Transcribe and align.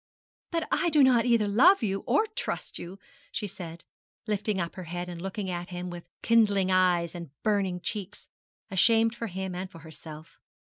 'But 0.49 0.67
I 0.71 0.89
do 0.89 1.03
not 1.03 1.27
either 1.27 1.47
love 1.47 1.83
you 1.83 1.99
or 2.07 2.25
trust 2.35 2.79
you,' 2.79 2.97
she 3.31 3.45
said, 3.45 3.85
lifting 4.25 4.59
up 4.59 4.73
her 4.73 4.85
head, 4.85 5.07
and 5.07 5.21
looking 5.21 5.47
at 5.47 5.69
him 5.69 5.91
with 5.91 6.09
kindling 6.23 6.71
eyes 6.71 7.13
and 7.13 7.29
burning 7.43 7.79
cheeks 7.79 8.27
ashamed 8.71 9.13
for 9.13 9.27
him 9.27 9.53
and 9.53 9.69
for 9.69 9.77
herself. 9.81 10.39